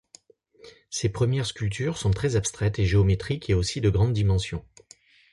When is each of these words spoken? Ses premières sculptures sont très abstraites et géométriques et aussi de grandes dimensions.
Ses 0.89 1.09
premières 1.09 1.45
sculptures 1.45 1.99
sont 1.99 2.09
très 2.09 2.35
abstraites 2.35 2.79
et 2.79 2.87
géométriques 2.87 3.51
et 3.51 3.53
aussi 3.53 3.81
de 3.81 3.91
grandes 3.91 4.13
dimensions. 4.13 4.65